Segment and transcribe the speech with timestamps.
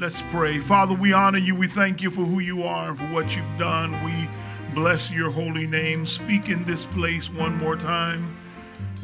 [0.00, 0.58] Let's pray.
[0.58, 1.56] Father, we honor you.
[1.56, 4.00] We thank you for who you are and for what you've done.
[4.04, 4.28] We
[4.72, 6.06] bless your holy name.
[6.06, 8.36] Speak in this place one more time.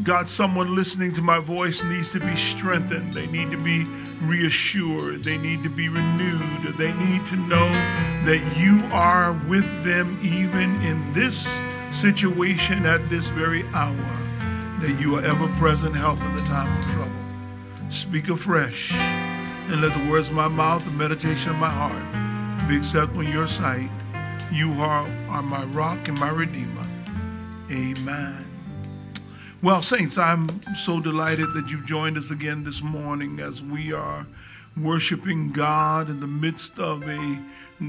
[0.04, 3.12] God, someone listening to my voice needs to be strengthened.
[3.12, 3.82] They need to be
[4.22, 5.24] reassured.
[5.24, 6.62] They need to be renewed.
[6.78, 7.72] They need to know
[8.24, 11.58] that you are with them even in this
[11.90, 13.96] situation at this very hour,
[14.78, 17.90] that you are ever present help in the time of trouble.
[17.90, 18.92] Speak afresh,
[19.66, 23.22] and let the words of my mouth and the meditation of my heart be acceptable
[23.22, 23.90] in your sight.
[24.52, 26.86] You are, are my rock and my redeemer.
[27.70, 28.44] Amen.
[29.62, 34.26] Well, Saints, I'm so delighted that you've joined us again this morning as we are
[34.76, 37.42] worshiping God in the midst of a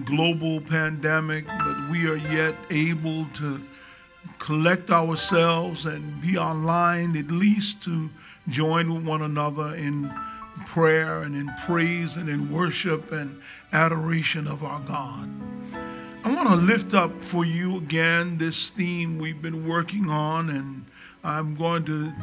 [0.06, 3.62] global pandemic, but we are yet able to
[4.40, 8.10] collect ourselves and be online at least to
[8.48, 10.12] join with one another in
[10.66, 13.42] prayer and in praise and in worship and
[13.72, 15.30] adoration of our God.
[16.24, 20.86] I want to lift up for you again this theme we've been working on and
[21.24, 22.14] I'm going to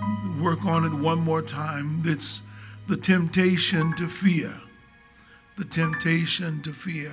[0.40, 2.02] work on it one more time.
[2.04, 2.42] It's
[2.88, 4.54] the temptation to fear.
[5.56, 7.12] The temptation to fear.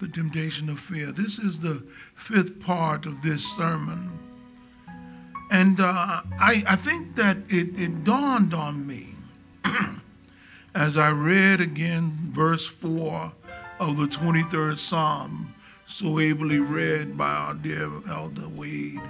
[0.00, 1.12] The temptation of fear.
[1.12, 1.82] This is the
[2.14, 4.18] fifth part of this sermon.
[5.50, 9.13] And uh, I, I think that it, it dawned on me
[10.74, 13.32] as I read again verse 4
[13.80, 15.54] of the 23rd Psalm,
[15.86, 19.00] so ably read by our dear Elder Wade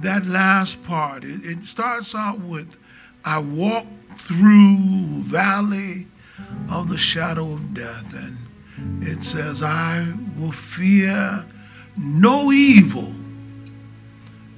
[0.00, 2.76] that last part, it, it starts out with,
[3.24, 6.06] I walk through valley
[6.70, 8.14] of the shadow of death.
[8.14, 8.38] And
[9.02, 11.44] it says, I will fear
[11.96, 13.12] no evil,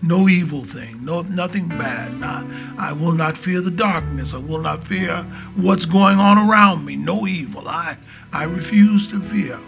[0.07, 2.19] no evil thing, no nothing bad.
[2.21, 2.47] Not,
[2.79, 4.35] I will not fear the darkness.
[4.35, 6.97] I will not fear what's going on around me.
[6.97, 7.67] No evil.
[7.67, 7.97] I,
[8.33, 9.59] I refuse to fear.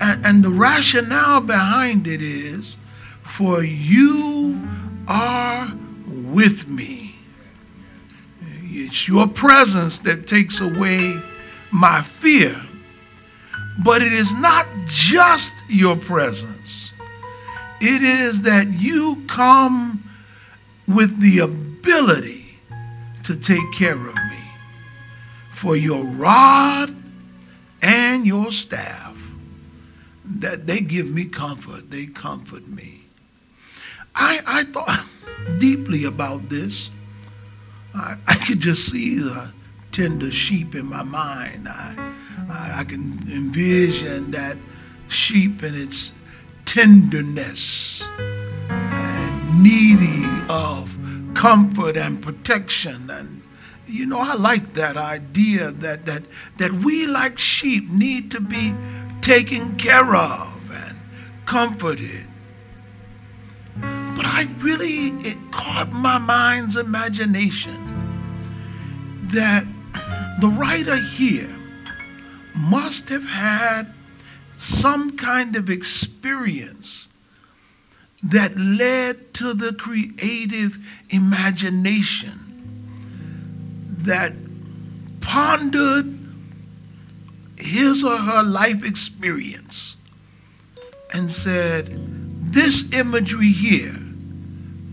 [0.00, 2.76] And, and the rationale behind it is
[3.22, 4.60] for you
[5.06, 5.72] are
[6.06, 7.14] with me.
[8.64, 11.20] It's your presence that takes away
[11.72, 12.60] my fear.
[13.84, 16.55] But it is not just your presence,
[17.80, 20.02] it is that you come
[20.86, 22.58] with the ability
[23.24, 24.50] to take care of me.
[25.50, 26.94] For your rod
[27.82, 29.16] and your staff,
[30.24, 33.02] that they give me comfort, they comfort me.
[34.14, 35.04] I, I thought
[35.58, 36.90] deeply about this.
[37.94, 39.50] I, I could just see the
[39.92, 41.68] tender sheep in my mind.
[41.68, 42.12] I,
[42.50, 44.56] I, I can envision that
[45.08, 46.12] sheep and its
[46.66, 48.02] tenderness
[48.68, 50.94] and needy of
[51.34, 53.08] comfort and protection.
[53.08, 53.42] And
[53.86, 56.24] you know i like that idea that that
[56.58, 58.74] that we like sheep need to be
[59.20, 60.98] taken care of and
[61.46, 62.26] comforted.
[63.80, 67.76] But I really, it caught my mind's imagination
[69.24, 69.66] that
[70.40, 71.54] the writer here
[72.54, 73.92] must have had
[74.56, 77.08] some kind of experience
[78.22, 80.78] that led to the creative
[81.10, 82.40] imagination
[83.98, 84.32] that
[85.20, 86.18] pondered
[87.58, 89.96] his or her life experience
[91.12, 91.88] and said,
[92.52, 93.98] This imagery here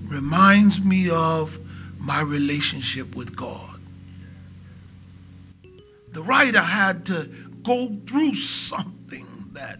[0.06, 1.57] reminds me of
[2.00, 3.80] my relationship with God.
[6.12, 7.30] The writer had to
[7.63, 8.93] go through something
[9.53, 9.80] that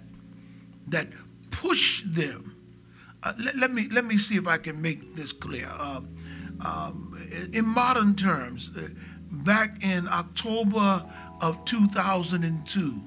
[0.88, 1.08] that
[1.52, 2.56] pushed them.
[3.22, 5.70] Uh, let, let, me let me see if I can make this clear.
[5.70, 6.02] Uh,
[6.66, 8.88] um, in modern terms, uh,
[9.32, 11.04] back in October
[11.42, 13.02] of 2002,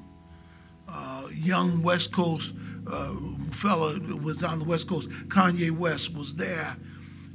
[0.89, 2.55] uh, young West Coast
[2.91, 3.15] uh,
[3.53, 6.77] fellow was on the West Coast, Kanye West, was there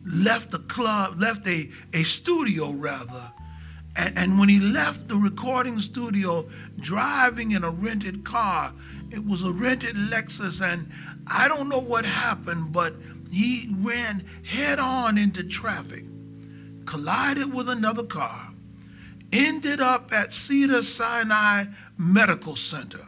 [0.06, 3.32] left the club, left a, a studio rather.
[3.96, 6.48] And, and when he left the recording studio,
[6.80, 8.74] driving in a rented car,
[9.12, 10.90] it was a rented Lexus, and
[11.28, 12.96] I don't know what happened, but
[13.32, 16.06] he ran head on into traffic,
[16.86, 18.50] collided with another car,
[19.32, 21.66] ended up at Cedar Sinai
[21.98, 23.08] Medical Center.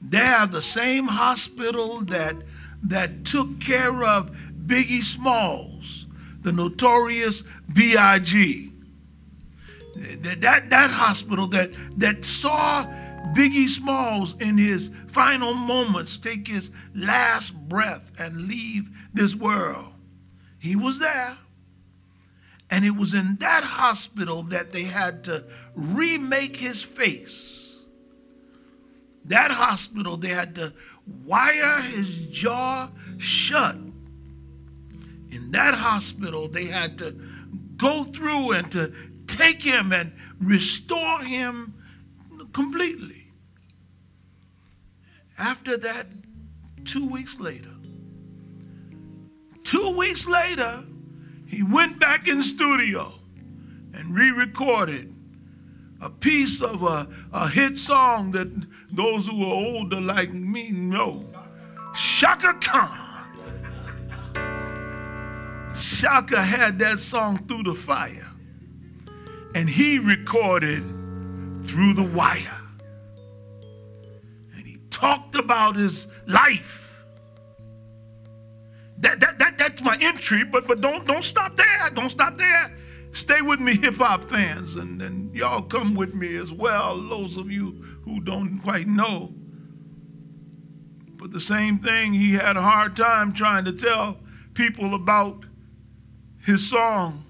[0.00, 2.36] There, the same hospital that,
[2.82, 4.36] that took care of
[4.66, 6.06] Biggie Smalls,
[6.42, 7.42] the notorious
[7.72, 8.72] B.I.G.
[9.96, 12.86] That, that, that hospital that, that saw
[13.34, 19.92] Biggie Smalls in his final moments take his last breath and leave this world.
[20.58, 21.36] He was there.
[22.70, 25.44] And it was in that hospital that they had to
[25.74, 27.76] remake his face
[29.26, 30.72] That hospital, they had to
[31.24, 32.88] wire his jaw
[33.18, 33.76] shut.
[35.30, 37.12] In that hospital, they had to
[37.76, 38.92] go through and to
[39.26, 41.74] take him and restore him
[42.56, 43.30] completely.
[45.36, 46.06] After that,
[46.86, 47.74] two weeks later,
[49.62, 50.82] two weeks later,
[51.46, 53.12] he went back in studio
[53.92, 55.14] and re-recorded
[56.00, 58.48] a piece of a, a hit song that
[58.90, 61.26] those who are older like me know.
[61.94, 63.02] Chaka Khan.
[65.78, 68.30] Chaka had that song through the fire.
[69.54, 70.95] And he recorded
[71.66, 72.60] through the wire.
[74.56, 77.04] And he talked about his life.
[78.98, 81.90] That, that, that, that's my entry, but, but don't, don't stop there.
[81.90, 82.74] Don't stop there.
[83.12, 87.36] Stay with me, hip hop fans, and, and y'all come with me as well, those
[87.38, 87.72] of you
[88.04, 89.32] who don't quite know.
[91.16, 94.18] But the same thing, he had a hard time trying to tell
[94.54, 95.44] people about
[96.44, 97.24] his song,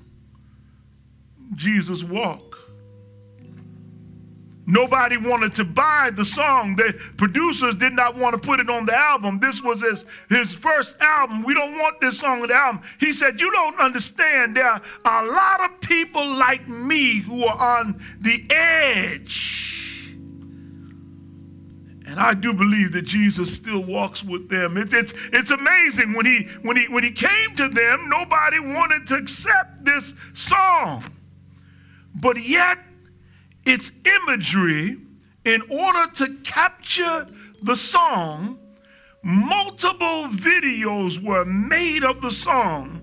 [1.55, 2.46] Jesus Walk.
[4.67, 6.75] Nobody wanted to buy the song.
[6.75, 9.39] The producers did not want to put it on the album.
[9.39, 11.45] This was his, his first album.
[11.45, 12.83] We don't want this song on the album.
[12.99, 14.57] He said, You don't understand.
[14.57, 19.77] There are a lot of people like me who are on the edge.
[22.09, 24.77] And I do believe that Jesus still walks with them.
[24.77, 29.07] It, it's, it's amazing when he, when, he, when he came to them, nobody wanted
[29.09, 31.05] to accept this song.
[32.15, 32.79] But yet,
[33.67, 33.91] its
[34.23, 34.97] imagery
[35.45, 37.27] in order to capture
[37.63, 38.59] the song.
[39.23, 43.03] Multiple videos were made of the song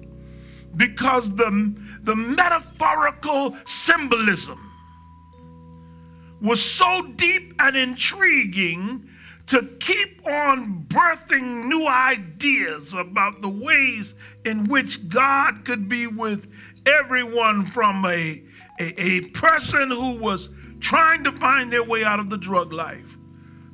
[0.77, 4.59] because the, the metaphorical symbolism
[6.41, 9.07] was so deep and intriguing
[9.47, 14.15] to keep on birthing new ideas about the ways
[14.45, 16.49] in which God could be with
[16.85, 18.41] everyone from a
[18.79, 20.49] a, a person who was
[20.79, 23.17] trying to find their way out of the drug life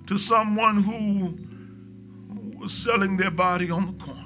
[0.07, 1.37] to someone who
[2.57, 4.19] was selling their body on the corner.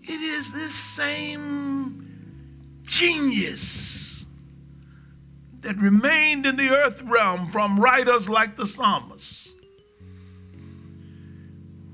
[0.00, 2.04] It is this same
[2.82, 4.26] genius
[5.60, 9.54] that remained in the earth realm from writers like the psalmist,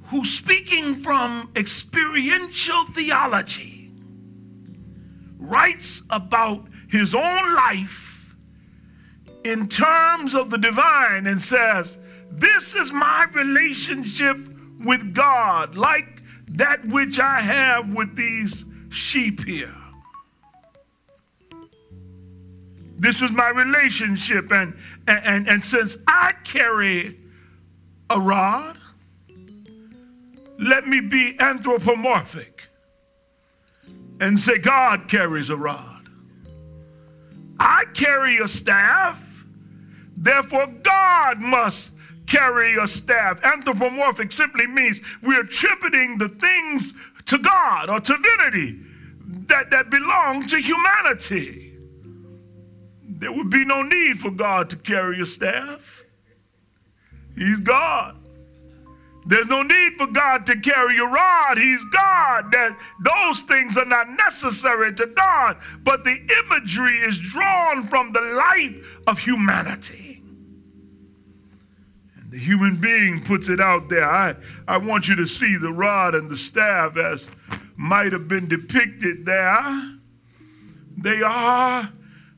[0.06, 3.79] who, speaking from experiential theology,
[5.50, 8.34] writes about his own life
[9.44, 11.98] in terms of the divine and says,
[12.30, 14.38] This is my relationship
[14.84, 19.74] with God, like that which I have with these sheep here.
[22.96, 24.76] This is my relationship, and,
[25.08, 27.18] and, and since I carry
[28.10, 28.76] a rod,
[30.58, 32.59] let me be anthropomorphic
[34.20, 36.08] and say, God carries a rod.
[37.58, 39.22] I carry a staff,
[40.16, 41.92] therefore, God must
[42.26, 43.44] carry a staff.
[43.44, 46.94] Anthropomorphic simply means we're attributing the things
[47.26, 48.80] to God or divinity
[49.48, 51.76] that, that belong to humanity.
[53.02, 56.04] There would be no need for God to carry a staff.
[57.36, 58.19] He's God.
[59.26, 61.58] There's no need for God to carry a rod.
[61.58, 62.50] He's God.
[62.52, 65.58] That those things are not necessary to God.
[65.82, 70.22] But the imagery is drawn from the life of humanity.
[72.16, 74.08] And the human being puts it out there.
[74.08, 74.34] I,
[74.66, 77.28] I want you to see the rod and the staff as
[77.76, 79.98] might have been depicted there.
[80.96, 81.90] They are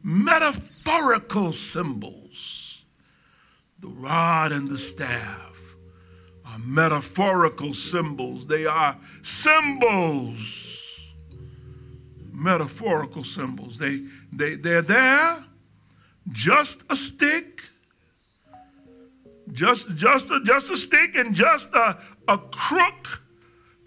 [0.03, 2.85] metaphorical symbols.
[3.79, 5.42] The rod and the staff
[6.53, 8.47] are metaphorical symbols.
[8.47, 11.13] They are symbols,
[12.31, 13.79] metaphorical symbols.
[13.79, 15.45] They, they, they're there,
[16.31, 17.63] just a stick,
[19.53, 23.23] just, just, a, just a stick and just a, a crook,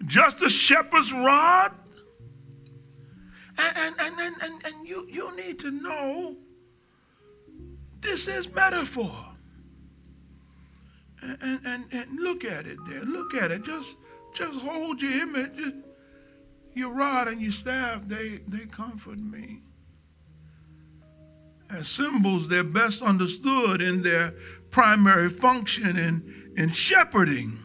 [0.06, 1.72] just a shepherd's rod.
[3.58, 6.36] And, and, and, and, and you, you need to know
[8.00, 9.35] this is metaphor
[11.40, 13.02] and, and, and look at it there.
[13.02, 13.64] Look at it.
[13.64, 13.96] Just
[14.34, 15.74] just hold your image.
[16.74, 19.60] Your rod and your staff, they, they comfort me.
[21.70, 24.34] As symbols, they're best understood in their
[24.70, 27.58] primary function in, in shepherding.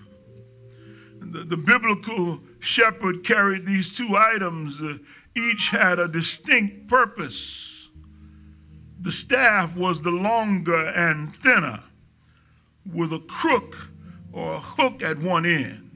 [1.19, 4.97] The, the biblical shepherd carried these two items, uh,
[5.35, 7.89] each had a distinct purpose.
[9.01, 11.83] The staff was the longer and thinner,
[12.91, 13.75] with a crook
[14.31, 15.89] or a hook at one end.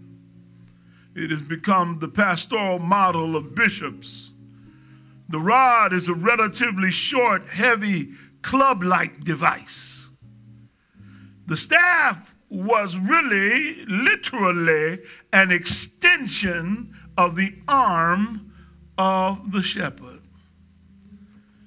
[1.16, 4.32] It has become the pastoral model of bishops.
[5.30, 8.12] The rod is a relatively short, heavy,
[8.42, 10.10] club like device.
[11.48, 15.00] The staff was really, literally,
[15.34, 18.52] an extension of the arm
[18.98, 20.22] of the shepherd.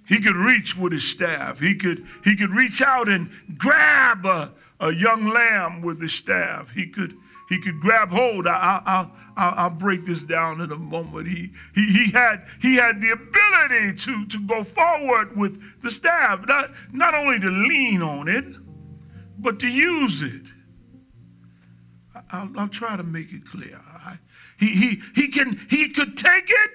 [0.06, 1.60] He could reach with his staff.
[1.60, 6.70] He could, he could reach out and grab a, a young lamb with his staff.
[6.70, 7.16] He could,
[7.49, 8.47] he could grab hold.
[8.47, 11.28] I, I, I, I'll break this down in a moment.
[11.28, 16.47] He, he, he, had, he had the ability to, to go forward with the staff,
[16.47, 18.44] not, not only to lean on it,
[19.38, 20.42] but to use it.
[22.30, 23.80] I'll, I'll try to make it clear.
[24.58, 26.70] He, he, he, can, he could take it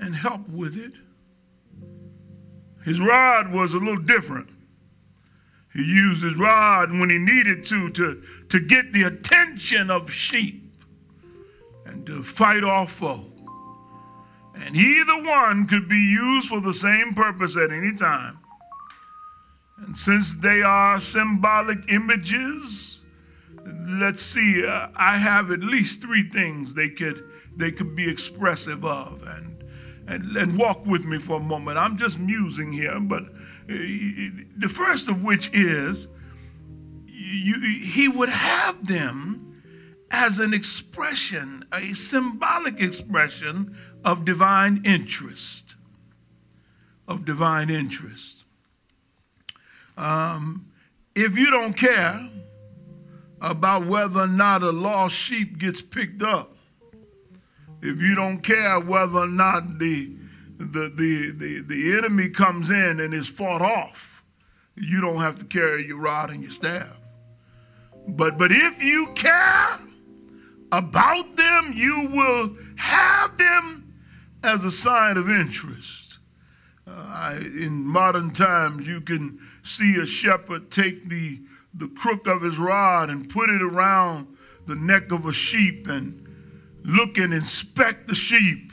[0.00, 0.92] and help with it.
[2.84, 4.48] His rod was a little different.
[5.72, 10.72] He used his rod when he needed to, to, to get the attention of sheep
[11.84, 13.26] and to fight off foe.
[14.54, 18.38] And either one could be used for the same purpose at any time.
[19.78, 23.00] And since they are symbolic images,
[23.86, 27.24] let's see, uh, I have at least three things they could,
[27.56, 29.22] they could be expressive of.
[29.22, 29.58] And
[30.08, 31.76] and, and walk with me for a moment.
[31.78, 33.24] I'm just musing here, but
[33.68, 36.08] the first of which is
[37.06, 39.62] you, he would have them
[40.10, 45.76] as an expression, a symbolic expression of divine interest.
[47.06, 48.44] Of divine interest.
[49.96, 50.66] Um,
[51.14, 52.28] if you don't care
[53.40, 56.56] about whether or not a lost sheep gets picked up,
[57.82, 60.16] if you don't care whether or not the,
[60.58, 64.24] the, the, the, the enemy comes in and is fought off,
[64.76, 66.96] you don't have to carry your rod and your staff.
[68.08, 69.78] But, but if you care
[70.72, 73.94] about them, you will have them
[74.42, 76.18] as a sign of interest.
[76.86, 81.40] Uh, I, in modern times, you can see a shepherd take the,
[81.74, 84.26] the crook of his rod and put it around
[84.66, 86.26] the neck of a sheep and
[86.84, 88.67] look and inspect the sheep.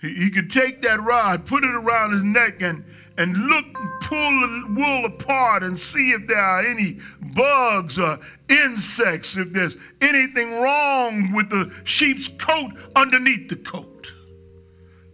[0.00, 2.84] He, could take that rod, put it around his neck, and,
[3.18, 3.66] and look,
[4.00, 6.98] pull the wool apart and see if there are any
[7.34, 14.12] bugs or insects, if there's anything wrong with the sheep's coat underneath the coat.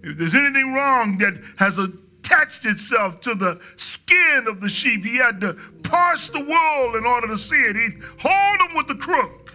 [0.05, 5.17] If there's anything wrong that has attached itself to the skin of the sheep, he
[5.17, 7.75] had to parse the wool in order to see it.
[7.75, 9.46] He'd hold him with the crook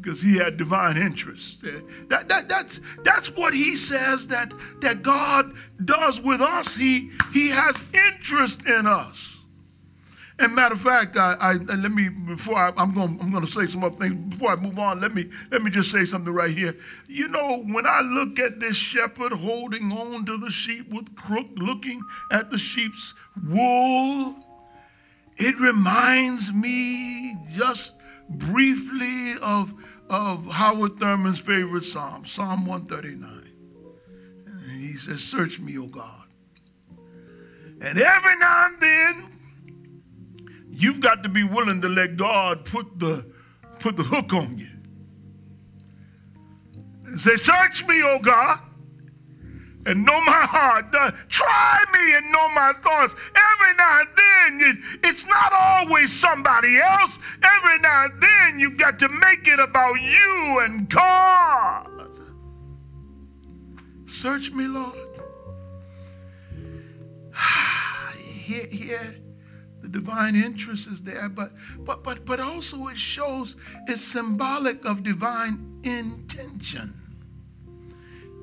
[0.00, 1.64] because he had divine interest.
[1.64, 5.52] Uh, that, that, that's, that's what he says that, that God
[5.84, 6.74] does with us.
[6.74, 9.38] He, he has interest in us.
[10.40, 13.50] And matter of fact, I, I let me before I, am going I'm going to
[13.50, 15.00] say some other things before I move on.
[15.00, 16.76] Let me let me just say something right here.
[17.08, 21.48] You know, when I look at this shepherd holding on to the sheep with crook,
[21.56, 22.00] looking
[22.30, 23.14] at the sheep's
[23.48, 24.36] wool,
[25.38, 27.96] it reminds me just
[28.28, 29.74] briefly of
[30.10, 33.52] of Howard Thurman's favorite psalm, Psalm 139.
[34.46, 36.24] And he says, Search me, O God.
[37.80, 39.30] And every now and then,
[40.70, 43.30] you've got to be willing to let God put the,
[43.80, 44.68] put the hook on you.
[47.04, 48.60] And say, Search me, O God
[49.88, 50.94] and know my heart.
[50.94, 53.14] Uh, try me and know my thoughts.
[53.34, 57.18] Every now and then, it, it's not always somebody else.
[57.42, 62.10] Every now and then, you've got to make it about you and God.
[64.04, 64.94] Search me, Lord.
[68.18, 69.14] here, here,
[69.80, 75.02] the divine interest is there, but but but but also it shows it's symbolic of
[75.02, 77.07] divine intention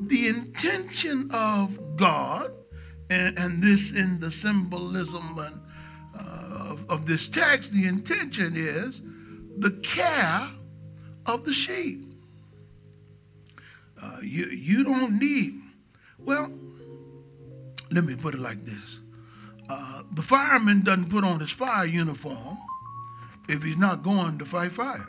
[0.01, 2.51] the intention of God,
[3.09, 5.61] and, and this in the symbolism and,
[6.17, 9.01] uh, of, of this text, the intention is
[9.57, 10.49] the care
[11.25, 12.01] of the sheep.
[14.01, 15.61] Uh, you, you don't need,
[16.19, 16.51] well,
[17.91, 19.01] let me put it like this.
[19.69, 22.57] Uh, the fireman doesn't put on his fire uniform
[23.47, 25.07] if he's not going to fight fire.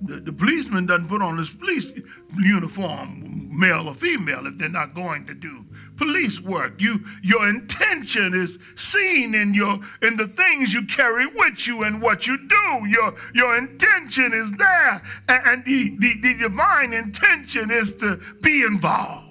[0.00, 1.92] The, the policeman doesn't put on his police
[2.36, 6.80] uniform, male or female, if they're not going to do police work.
[6.80, 12.00] You, your intention is seen in your in the things you carry with you and
[12.00, 12.86] what you do.
[12.88, 18.62] Your your intention is there, and, and the, the, the divine intention is to be
[18.62, 19.28] involved.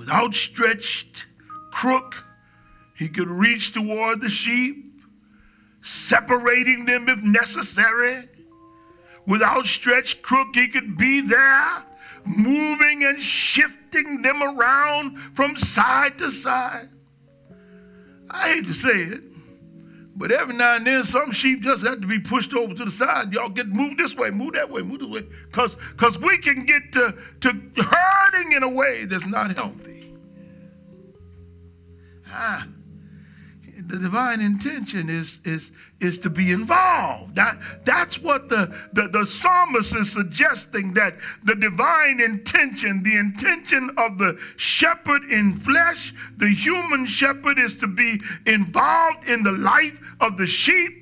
[0.00, 1.26] with outstretched
[1.70, 2.24] crook,
[2.96, 4.79] he could reach toward the sheep,
[5.80, 8.28] separating them if necessary.
[9.26, 11.84] With outstretched crook, he could be there,
[12.24, 16.88] moving and shifting them around from side to side.
[18.30, 19.22] I hate to say it,
[20.16, 22.90] but every now and then some sheep just have to be pushed over to the
[22.90, 23.32] side.
[23.32, 25.22] Y'all get moved this way, move that way, move this way.
[25.46, 30.12] Because because we can get to, to hurting in a way that's not healthy.
[32.28, 32.66] Ah
[33.90, 37.34] the divine intention is, is, is to be involved.
[37.34, 43.90] That, that's what the, the, the psalmist is suggesting that the divine intention, the intention
[43.98, 49.98] of the shepherd in flesh, the human shepherd is to be involved in the life
[50.20, 50.96] of the sheep.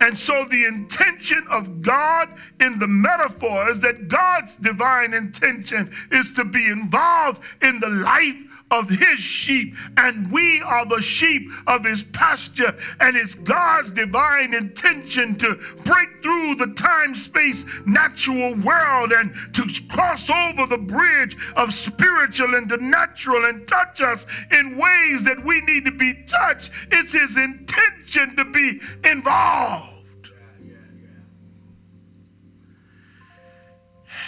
[0.00, 2.28] And so the intention of God
[2.60, 8.36] in the metaphor is that God's divine intention is to be involved in the life
[8.70, 12.76] of his sheep, and we are the sheep of his pasture.
[13.00, 15.54] And it's God's divine intention to
[15.84, 22.54] break through the time space natural world and to cross over the bridge of spiritual
[22.54, 26.70] and the natural and touch us in ways that we need to be touched.
[26.90, 29.93] It's his intention to be involved.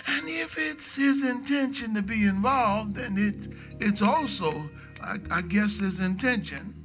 [0.09, 3.49] And if it's his intention to be involved, then it's,
[3.81, 4.71] it's also,
[5.03, 6.85] I, I guess, his intention.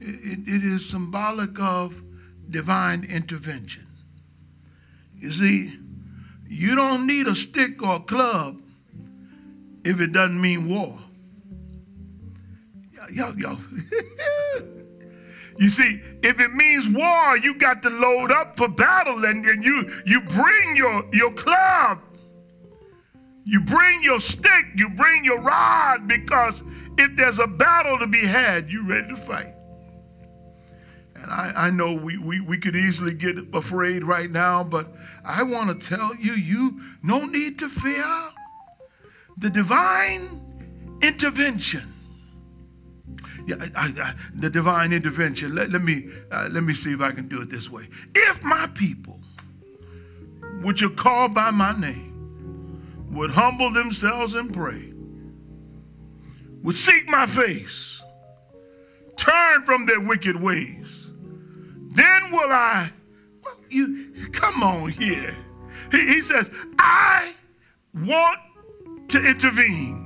[0.00, 2.00] It, it is symbolic of
[2.50, 3.86] divine intervention.
[5.16, 5.78] You see,
[6.46, 8.60] you don't need a stick or a club
[9.84, 10.98] if it doesn't mean war.
[13.10, 13.58] Yo, yo.
[15.58, 19.64] you see, if it means war, you got to load up for battle and, and
[19.64, 22.00] you, you bring your, your club
[23.44, 26.62] you bring your stick, you bring your rod, because
[26.96, 29.54] if there's a battle to be had, you're ready to fight.
[31.14, 35.42] And I, I know we, we, we could easily get afraid right now, but I
[35.42, 38.06] want to tell you, you no need to fear
[39.36, 40.40] the divine
[41.02, 41.93] intervention.
[43.46, 45.54] Yeah, I, I, the divine intervention.
[45.54, 47.88] Let, let me uh, let me see if I can do it this way.
[48.14, 49.20] If my people,
[50.62, 54.92] which are called by my name, would humble themselves and pray,
[56.62, 58.02] would seek my face,
[59.16, 61.10] turn from their wicked ways,
[61.90, 62.90] then will I,
[63.44, 65.36] well, you come on here.
[65.92, 67.32] He, he says, I
[67.94, 68.38] want
[69.08, 70.00] to intervene.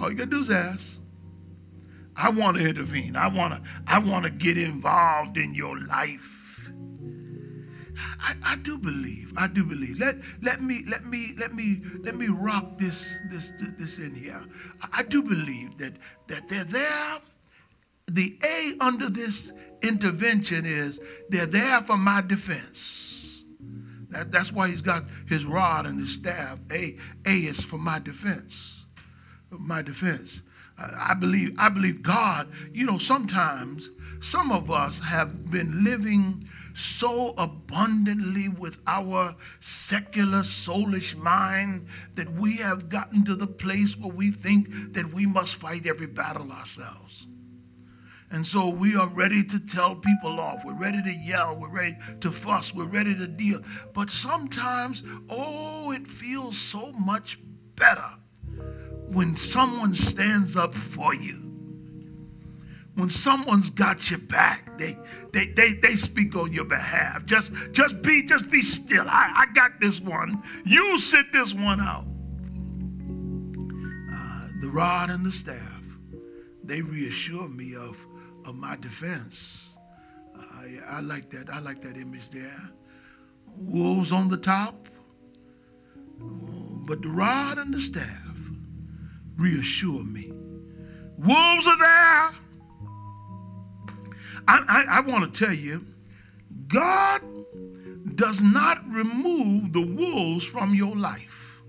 [0.00, 0.97] All you gotta do is ask.
[2.18, 3.14] I want to intervene.
[3.14, 6.68] I want to I want to get involved in your life.
[8.20, 9.32] I, I, do believe.
[9.36, 9.98] I do believe.
[9.98, 14.40] Let, let me let me let me let me rock this this this in here.
[14.82, 15.94] I, I do believe that
[16.26, 17.18] that they're there.
[18.10, 19.52] The A under this
[19.82, 23.44] intervention is they're there for my defense.
[24.10, 26.58] That, that's why he's got his rod and his staff.
[26.72, 28.86] A A is for my defense.
[29.50, 30.42] My defense.
[30.78, 32.48] I believe I believe God.
[32.72, 41.16] You know, sometimes some of us have been living so abundantly with our secular, soulish
[41.16, 45.86] mind that we have gotten to the place where we think that we must fight
[45.86, 47.26] every battle ourselves.
[48.30, 50.64] And so we are ready to tell people off.
[50.64, 51.56] We're ready to yell.
[51.56, 52.74] We're ready to fuss.
[52.74, 53.62] We're ready to deal.
[53.94, 57.40] But sometimes, oh, it feels so much
[57.74, 58.17] better
[59.12, 61.48] when someone stands up for you
[62.98, 64.98] when someone's got your back, they
[65.32, 67.24] they they, they speak on your behalf.
[67.26, 69.04] Just just be just be still.
[69.06, 70.42] I, I got this one.
[70.66, 72.04] You sit this one out.
[74.12, 75.84] Uh, the rod and the staff,
[76.64, 78.04] they reassure me of
[78.44, 79.68] of my defense.
[80.36, 81.50] Uh, I like that.
[81.50, 82.68] I like that image there.
[83.56, 84.88] Wolves on the top,
[86.18, 88.27] but the rod and the staff
[89.38, 90.32] reassure me.
[91.16, 92.38] Wolves are there
[94.48, 95.84] I, I, I want to tell you,
[96.68, 97.20] God
[98.14, 101.60] does not remove the wolves from your life.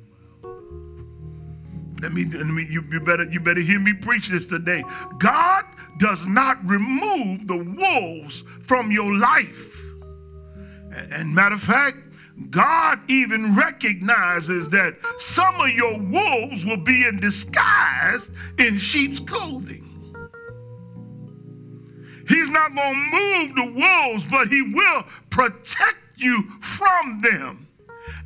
[2.01, 4.81] Let me, let me you, you, better, you better hear me preach this today.
[5.19, 5.65] God
[5.97, 9.81] does not remove the wolves from your life.
[10.95, 11.97] And, and matter of fact,
[12.49, 19.85] God even recognizes that some of your wolves will be in disguise in sheep's clothing.
[22.27, 27.67] He's not going to move the wolves, but he will protect you from them.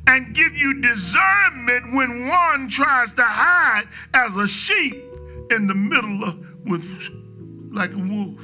[0.06, 4.96] and give you discernment when one tries to hide as a sheep
[5.50, 6.84] in the middle of with
[7.72, 8.40] like a wolf.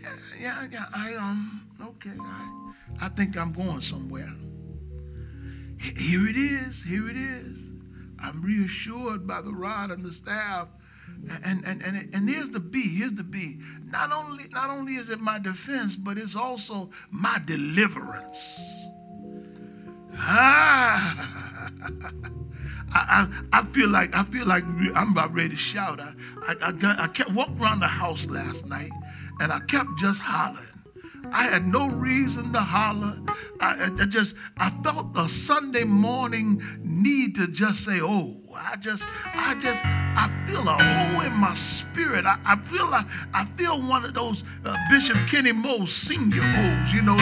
[0.00, 0.08] Yeah,
[0.40, 2.39] yeah, yeah I um okay, I
[3.00, 4.32] I think I'm going somewhere.
[5.78, 7.72] Here it is, here it is.
[8.22, 10.68] I'm reassured by the rod and the staff.
[11.44, 13.60] And, and, and, and here's the B, here's the B.
[13.84, 18.60] Not only, not only is it my defense, but it's also my deliverance.
[20.16, 21.70] Ah,
[22.92, 26.00] I, I, I, feel like I feel like I'm about ready to shout.
[26.00, 28.90] I, I, I, got, I kept walking around the house last night,
[29.40, 30.66] and I kept just hollering.
[31.32, 33.14] I had no reason to holler.
[33.60, 39.06] I, I, just I felt a Sunday morning need to just say, "Oh." I just,
[39.24, 42.26] I just, I feel a oh in my spirit.
[42.26, 46.92] I, I feel like I feel one of those uh, Bishop Kenny Moe senior O's,
[46.92, 47.16] you know,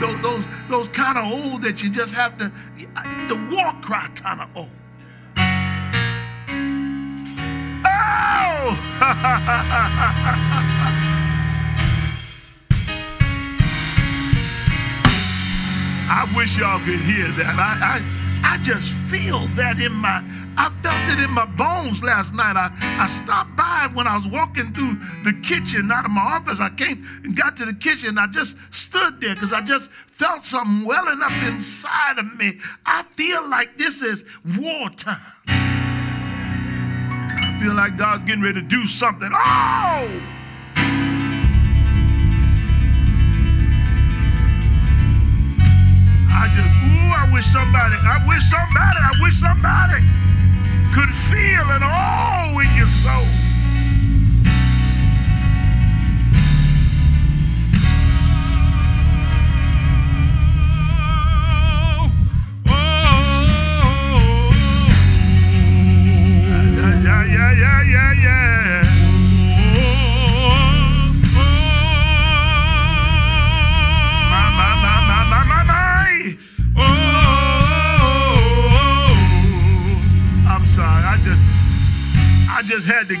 [0.00, 4.08] those, those, those, those kind of old that you just have to, the war cry
[4.14, 4.70] kind of old.
[9.00, 10.54] Oh!
[16.58, 17.54] y'all could hear that.
[17.56, 18.02] I,
[18.42, 20.20] I, I just feel that in my,
[20.56, 22.56] I felt it in my bones last night.
[22.56, 26.58] I, I stopped by when I was walking through the kitchen out of my office.
[26.58, 28.18] I came and got to the kitchen.
[28.18, 32.58] I just stood there because I just felt something welling up inside of me.
[32.84, 34.24] I feel like this is
[34.58, 35.20] wartime.
[37.40, 39.30] I feel like God's getting ready to do something.
[39.32, 40.37] Oh!
[46.30, 50.00] I just, ooh, I wish somebody, I wish somebody, I wish somebody
[50.94, 53.37] could feel it all in your soul.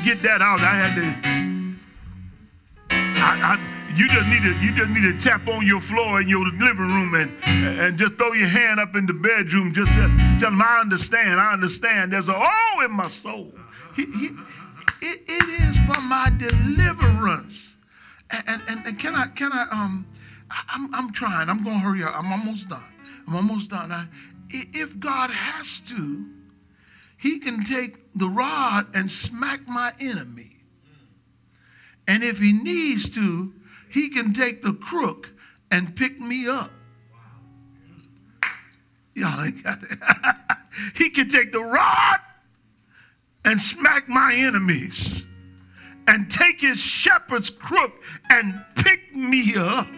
[0.04, 0.60] Get that out.
[0.60, 1.38] I had to.
[3.20, 6.28] I, I, you just need to you just need to tap on your floor in
[6.28, 7.32] your living room and
[7.80, 9.72] and just throw your hand up in the bedroom.
[9.74, 10.08] Just to
[10.40, 11.40] tell them I understand.
[11.40, 12.12] I understand.
[12.12, 13.52] There's a oh in my soul.
[15.00, 17.76] It, it is for my deliverance.
[18.30, 20.06] And, and, and can I can I um
[20.50, 21.48] I'm I'm trying.
[21.48, 22.14] I'm gonna hurry up.
[22.16, 22.82] I'm almost done.
[23.26, 23.92] I'm almost done.
[23.92, 24.06] I,
[24.50, 26.26] if God has to,
[27.18, 30.56] He can take the rod and smack my enemy.
[32.06, 33.52] And if he needs to,
[33.90, 35.32] he can take the crook
[35.70, 36.70] and pick me up.
[39.14, 39.98] Y'all ain't got it.
[40.94, 42.20] he can take the rod
[43.44, 45.26] and smack my enemies
[46.06, 47.92] and take his shepherd's crook
[48.30, 49.88] and pick me up.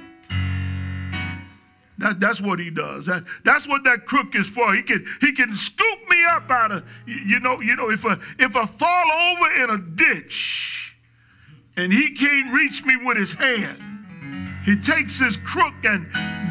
[2.00, 3.04] That, that's what he does.
[3.06, 4.74] That, that's what that crook is for.
[4.74, 8.16] He can, he can scoop me up out of, you know, you know, if I,
[8.38, 10.96] if I fall over in a ditch
[11.76, 13.89] and he can't reach me with his hand,
[14.64, 16.06] he takes his crook and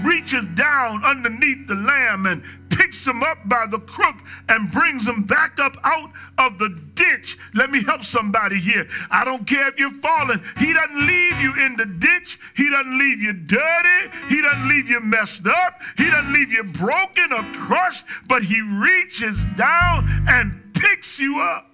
[0.06, 4.16] reaches down underneath the lamb and picks him up by the crook
[4.48, 7.38] and brings him back up out of the ditch.
[7.54, 8.88] Let me help somebody here.
[9.12, 10.42] I don't care if you're falling.
[10.58, 12.40] He doesn't leave you in the ditch.
[12.56, 14.16] He doesn't leave you dirty.
[14.30, 15.82] He doesn't leave you messed up.
[15.98, 21.69] He doesn't leave you broken or crushed, but he reaches down and picks you up.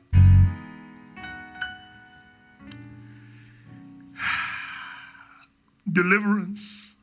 [5.91, 6.95] Deliverance.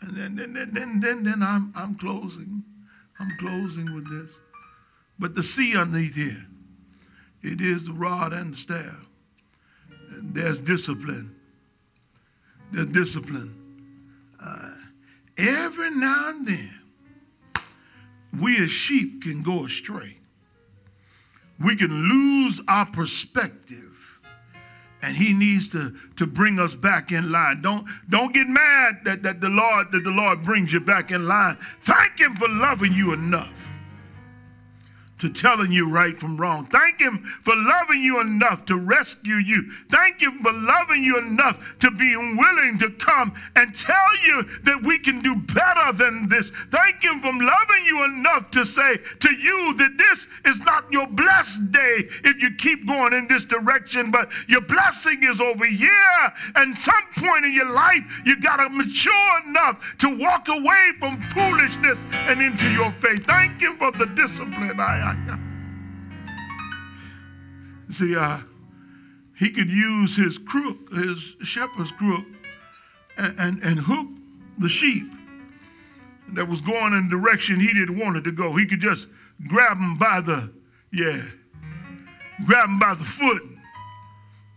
[0.00, 2.62] And then, then, then, then, then, I'm, I'm closing.
[3.18, 4.36] I'm closing with this.
[5.18, 6.46] But the sea underneath here,
[7.42, 9.06] it is the rod and the staff.
[10.10, 11.34] And there's discipline.
[12.72, 13.54] There's discipline.
[14.44, 14.74] Uh,
[15.38, 16.80] every now and then,
[18.40, 20.18] we as sheep can go astray.
[21.60, 23.93] We can lose our perspective
[25.04, 27.60] and he needs to, to bring us back in line.
[27.60, 31.28] Don't, don't get mad that, that the Lord that the Lord brings you back in
[31.28, 31.58] line.
[31.80, 33.64] Thank him for loving you enough
[35.18, 36.66] to telling you right from wrong.
[36.66, 39.70] Thank Him for loving you enough to rescue you.
[39.90, 44.82] Thank Him for loving you enough to being willing to come and tell you that
[44.82, 46.50] we can do better than this.
[46.70, 51.72] Thank Him for loving you enough to say to you that this is your blessed
[51.72, 56.32] day if you keep going in this direction, but your blessing is over here.
[56.56, 61.20] And some point in your life, you got to mature enough to walk away from
[61.30, 63.24] foolishness and into your faith.
[63.24, 64.78] Thank Him for the discipline.
[64.80, 65.38] I, I
[67.90, 68.38] See, uh,
[69.36, 72.24] he could use his crook, his shepherd's crook,
[73.16, 74.08] and, and, and hook
[74.58, 75.06] the sheep
[76.32, 78.56] that was going in a direction he didn't want it to go.
[78.56, 79.06] He could just
[79.46, 80.50] grab them by the,
[80.94, 81.22] yeah,
[82.46, 83.42] grab him by the foot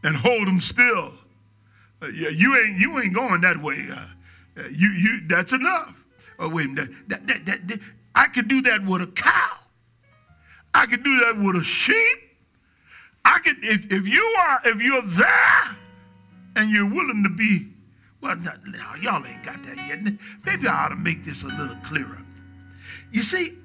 [0.03, 1.13] and hold him still.
[2.01, 3.85] Uh, yeah, you ain't you ain't going that way.
[3.91, 3.95] Uh,
[4.59, 5.95] uh you you that's enough.
[6.39, 7.79] Oh wait that, that, that, that,
[8.15, 9.57] I could do that with a cow.
[10.73, 12.17] I could do that with a sheep.
[13.25, 15.77] I could, if, if you are, if you're there
[16.55, 17.67] and you're willing to be,
[18.21, 19.99] well, no, no, y'all ain't got that yet.
[20.45, 22.21] Maybe I ought to make this a little clearer.
[23.11, 23.57] You see,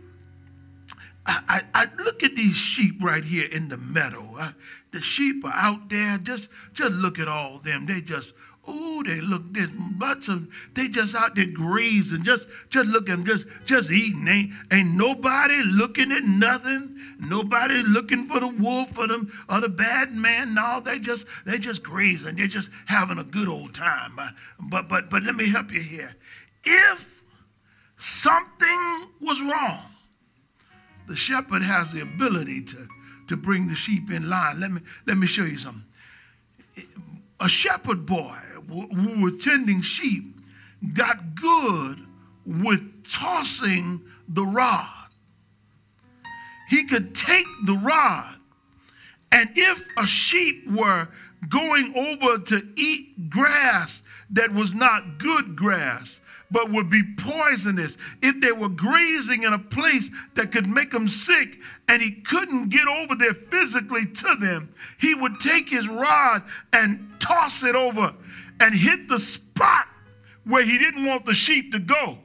[1.25, 4.37] I, I, I look at these sheep right here in the meadow.
[4.39, 4.53] I,
[4.93, 6.19] the sheep are out there.
[6.19, 7.87] Just, just look at all them.
[7.87, 12.89] They just Oh, they look, there's lots of, they just out there grazing, just, just
[12.91, 14.29] looking, just, just eating.
[14.29, 16.97] Ain't, ain't nobody looking at nothing.
[17.19, 20.55] Nobody looking for the wolf or the, or the bad man.
[20.55, 22.37] No, they just, they just grazing.
[22.37, 24.17] They're just having a good old time.
[24.17, 24.31] Uh,
[24.61, 26.15] but, but, but let me help you here.
[26.63, 27.25] If
[27.99, 29.81] something was wrong,
[31.13, 32.89] the shepherd has the ability to,
[33.29, 34.59] to bring the sheep in line.
[34.59, 35.85] Let me, let me show you something.
[37.39, 38.35] A shepherd boy
[38.67, 40.35] who was tending sheep
[40.95, 41.99] got good
[42.47, 44.89] with tossing the rod.
[46.71, 48.37] He could take the rod,
[49.31, 51.09] and if a sheep were
[51.49, 58.41] going over to eat grass that was not good grass, but would be poisonous if
[58.41, 62.87] they were grazing in a place that could make them sick and he couldn't get
[62.87, 68.15] over there physically to them, he would take his rod and toss it over
[68.61, 69.87] and hit the spot
[70.45, 72.19] where he didn't want the sheep to go,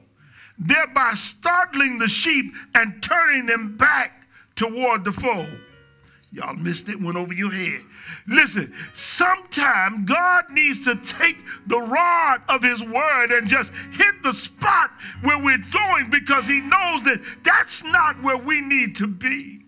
[0.58, 5.48] thereby startling the sheep and turning them back toward the fold.
[6.30, 7.80] Y'all missed it, went over your head.
[8.26, 14.32] Listen, sometimes God needs to take the rod of his word and just hit the
[14.32, 14.90] spot
[15.22, 19.58] where we're going because he knows that that's not where we need to be.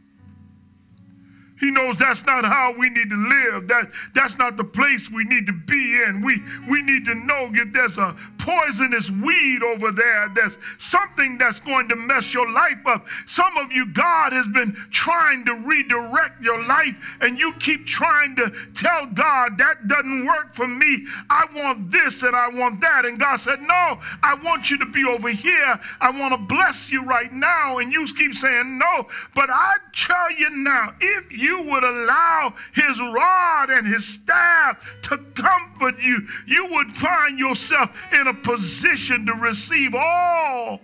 [1.60, 3.68] He knows that's not how we need to live.
[3.68, 6.22] That, that's not the place we need to be in.
[6.24, 10.28] We, we need to know that there's a poisonous weed over there.
[10.34, 13.06] There's something that's going to mess your life up.
[13.26, 18.34] Some of you, God has been trying to redirect your life, and you keep trying
[18.36, 21.06] to tell God, that doesn't work for me.
[21.28, 23.04] I want this and I want that.
[23.04, 25.78] And God said, No, I want you to be over here.
[26.00, 27.78] I want to bless you right now.
[27.78, 29.06] And you keep saying, No.
[29.34, 35.18] But I tell you now, if you would allow his rod and his staff to
[35.34, 40.80] comfort you, you would find yourself in a position to receive all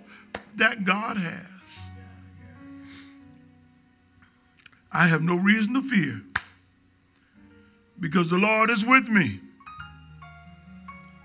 [0.57, 1.81] that God has.
[4.91, 6.23] I have no reason to fear
[8.01, 9.41] because the Lord is with me.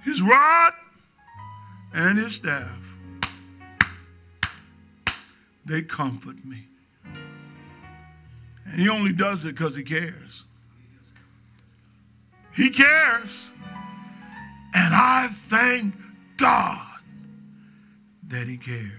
[0.04, 0.74] His rod
[1.94, 2.78] and his staff,
[5.66, 6.66] they comfort me.
[8.66, 10.44] And he only does it because he cares.
[12.54, 13.52] He cares.
[14.74, 15.94] And I thank
[16.42, 16.80] God
[18.28, 18.90] that he cares.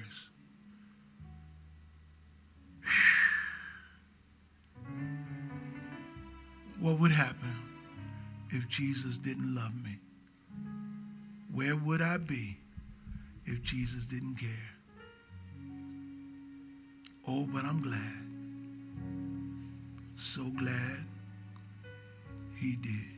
[6.81, 7.57] What would happen
[8.51, 9.99] if Jesus didn't love me?
[11.53, 12.57] Where would I be
[13.45, 14.51] if Jesus didn't care?
[17.29, 18.23] Oh, but I'm glad
[20.23, 21.05] so glad
[22.57, 23.11] he did.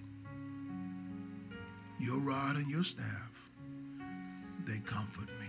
[2.01, 3.31] Your rod and your staff,
[4.67, 5.49] they comfort me.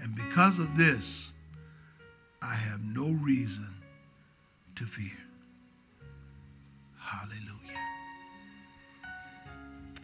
[0.00, 1.32] And because of this,
[2.40, 3.68] I have no reason
[4.76, 5.10] to fear.
[6.98, 7.48] Hallelujah.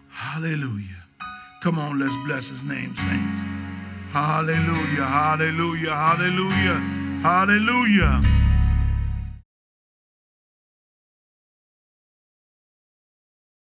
[0.09, 1.05] Hallelujah.
[1.63, 3.37] Come on, let's bless his name, saints.
[4.11, 6.75] Hallelujah, hallelujah, hallelujah,
[7.23, 8.34] hallelujah.